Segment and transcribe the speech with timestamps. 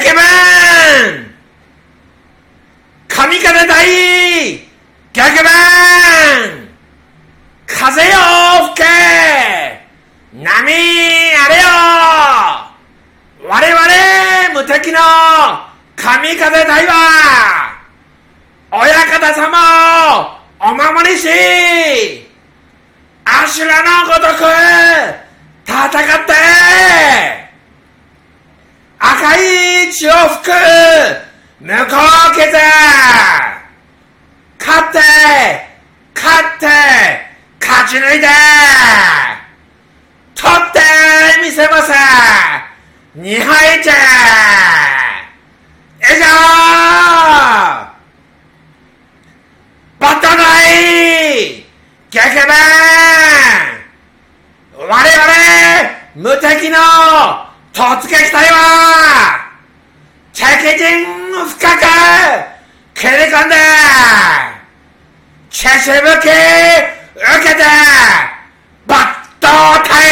[0.00, 0.20] ケメ
[1.22, 1.34] ン!
[3.08, 3.86] 神風大
[5.12, 5.50] 逆面
[7.66, 8.12] 風よ
[8.74, 8.84] 吹け!
[10.34, 11.68] 波あれよ!
[13.48, 14.98] 我々無敵の
[15.96, 16.92] 神風大は!
[18.72, 19.48] 親方様
[20.20, 21.28] をお守りし!
[23.24, 24.44] アシュラのごとく
[25.66, 27.45] 戦って!
[28.98, 30.50] 赤い血を吹く
[31.60, 31.96] 向こ
[32.32, 32.56] う削
[34.58, 34.98] 勝って
[36.14, 36.66] 勝って
[37.60, 38.26] 勝ち抜いて
[40.34, 40.80] 取って
[41.42, 41.92] みせます。
[43.14, 43.94] 二敗じゃ
[46.00, 46.26] 以上。
[49.98, 51.64] バットない
[52.10, 52.46] 逆面
[54.76, 54.96] 我々
[56.14, 57.45] 無敵の
[57.76, 59.52] 突撃隊は
[60.32, 60.42] 敵
[60.78, 61.04] 陣
[61.44, 61.84] 深く
[62.94, 63.54] 蹴り込んで
[65.50, 66.32] チェシブキ受
[67.46, 67.62] けて
[68.86, 68.98] バッ
[69.40, 69.46] ト
[69.86, 70.08] タイ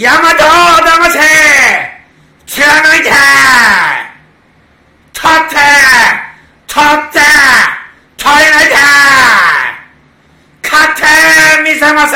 [0.00, 0.48] ヤヤマトを
[0.88, 1.20] 騙せ!
[2.46, 3.10] 貫いて!
[5.12, 5.56] 取って!
[6.66, 7.20] 取って!
[8.16, 8.74] 取り抜いて
[10.62, 11.00] 勝って
[11.70, 12.14] みせます!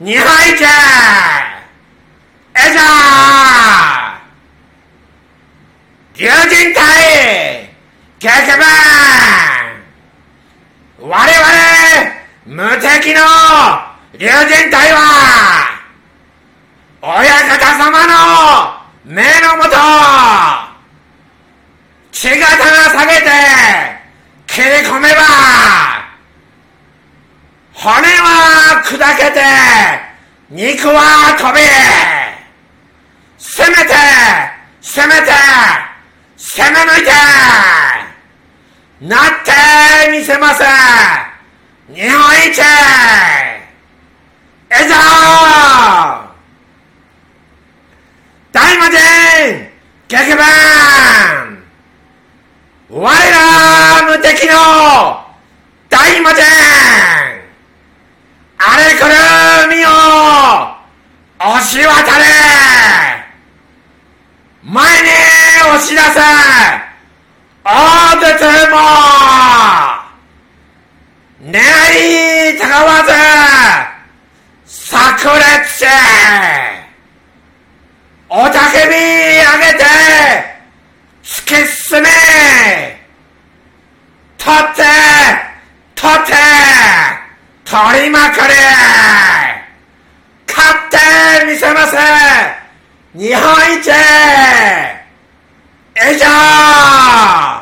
[0.00, 0.68] 二敗じゃ
[2.56, 2.80] 以上
[6.20, 7.70] 竜神隊
[8.18, 8.68] 逆番
[10.98, 11.24] 我々
[12.44, 13.22] 無敵の
[14.18, 15.80] 竜神隊は
[17.00, 18.12] 親方様の
[19.02, 19.70] 目のもと
[22.12, 23.30] 血形が下げて
[24.46, 25.22] 切り込めば
[27.72, 29.40] 骨は砕けて
[30.50, 31.60] 肉は飛び
[33.38, 33.94] 攻めて
[34.82, 35.89] 攻めて
[36.60, 37.10] 攻め抜いて
[39.06, 40.62] なってみせます。
[41.88, 42.60] 日本一。
[44.72, 44.94] 以上
[48.52, 49.70] 大魔神。
[50.08, 50.44] 逆番
[52.90, 54.52] 我ら無敵の
[55.88, 56.42] 大魔神
[58.58, 59.14] あれこれ
[59.66, 59.88] 海を
[61.38, 62.24] 押し渡れ
[64.64, 65.08] 前に
[65.60, 66.20] 押し出せ
[67.62, 68.76] 大手ても
[71.42, 73.12] 狙いたがわず
[74.66, 75.86] 炸裂
[78.28, 79.84] おたけび上げて
[81.22, 82.08] 突き進め
[84.36, 84.82] 取って
[85.94, 86.32] 取って
[87.64, 88.42] 取りまくれ
[90.46, 90.98] 勝って
[91.46, 91.96] みせます
[93.14, 93.40] 日本
[93.78, 93.88] 一
[95.96, 97.59] 以上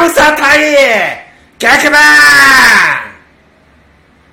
[0.00, 1.28] はやぶさ対
[1.58, 2.00] 逆番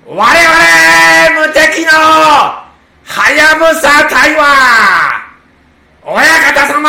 [0.06, 5.28] 我々無敵のはやぶさ隊は
[6.02, 6.24] 親
[6.54, 6.88] 方様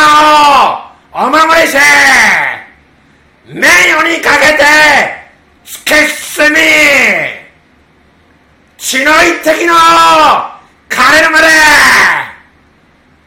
[1.13, 1.75] をお守りし
[3.47, 4.63] 名誉にかけて
[5.65, 6.59] 突き進み
[8.77, 9.73] 血の一滴の
[10.87, 11.47] 枯れるまで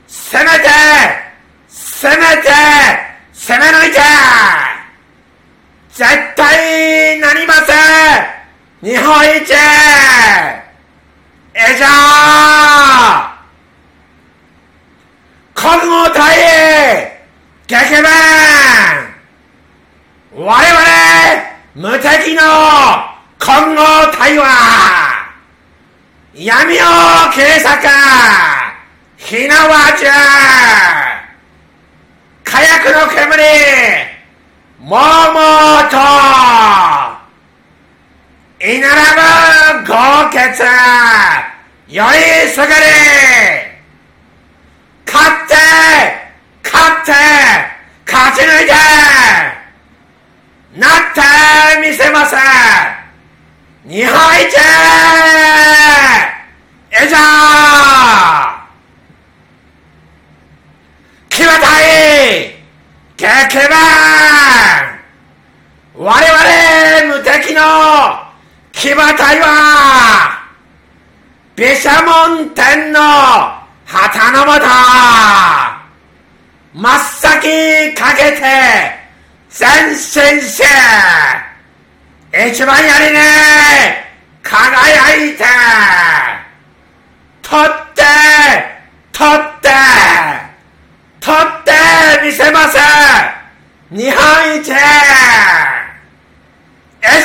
[0.06, 0.68] 攻めて
[1.68, 2.48] 攻めて
[3.34, 4.71] 攻め抜いて
[5.94, 7.76] 絶対なりません。
[8.82, 9.42] 日本一
[11.54, 11.86] 以上
[15.54, 17.20] 国語隊
[17.66, 18.04] 激弁
[20.34, 20.50] 我々
[21.74, 22.42] 無敵の
[23.38, 23.82] 今後
[24.16, 24.46] 隊は
[26.32, 26.78] 闇を
[27.34, 27.80] 切り裂か。
[29.18, 30.12] 火縄じゃ
[32.44, 34.11] 火薬の煙。
[34.84, 34.98] マ
[35.32, 35.96] マと、
[38.66, 39.94] いならぶ豪
[40.30, 40.64] 傑、
[41.86, 42.18] より
[42.50, 42.72] すぐり、
[45.06, 45.54] 勝って、
[46.64, 47.12] 勝って、
[48.10, 48.72] 勝ち抜いて、
[50.80, 51.20] なって
[51.88, 52.34] みせます!
[53.86, 54.48] 日本一!
[56.90, 57.16] 以上!
[61.28, 61.66] 決めた
[62.48, 62.51] い!
[63.22, 63.28] 100
[65.94, 67.62] 我々無敵の
[68.72, 70.42] 騎馬隊は、
[71.54, 72.98] 毘沙門天の
[73.84, 74.64] 旗のもと、
[76.74, 78.42] 真っ先かけて
[79.56, 80.64] 前進し、
[82.50, 83.20] 一番やりね
[84.42, 85.44] 輝いて、
[87.40, 88.02] 取って、
[89.12, 89.68] 取って、
[91.20, 91.61] 取って、
[93.92, 94.70] 日本一。
[94.70, 94.74] よいし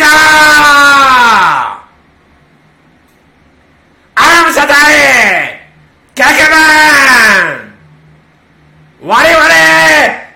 [0.02, 0.06] ょ
[4.16, 4.76] アラム車隊
[6.14, 6.58] ケケマ
[7.56, 9.08] ン。
[9.08, 9.46] 我々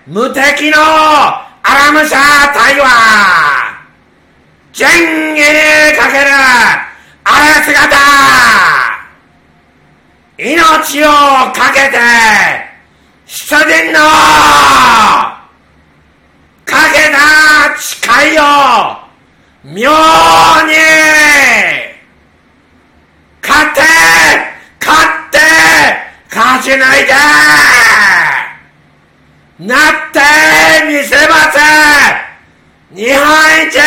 [0.08, 2.16] 無敵のアラム車
[2.54, 2.88] 隊は
[4.72, 6.28] 仁義にかける
[7.26, 7.98] あれ姿
[10.38, 11.08] 命を
[11.52, 12.71] かけて。
[13.34, 14.00] 出陣の
[16.66, 18.42] かけた誓いを
[19.64, 19.90] 妙
[20.68, 20.74] に
[23.42, 23.80] 勝て
[24.82, 25.40] 勝って
[26.30, 27.14] 勝ち抜いて
[29.60, 30.20] なって
[30.90, 31.58] みせます
[32.94, 33.24] 日本
[33.66, 33.80] 一